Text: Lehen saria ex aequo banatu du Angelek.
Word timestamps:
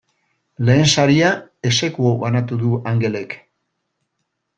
Lehen 0.69 0.87
saria 0.93 1.27
ex 1.71 1.73
aequo 1.87 2.13
banatu 2.23 2.59
du 2.63 2.71
Angelek. 2.93 3.37